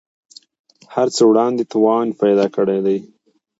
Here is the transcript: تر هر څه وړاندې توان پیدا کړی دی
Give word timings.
تر 0.81 0.87
هر 0.93 1.07
څه 1.15 1.21
وړاندې 1.29 1.63
توان 1.71 2.07
پیدا 2.21 2.45
کړی 2.55 2.79
دی 2.85 2.97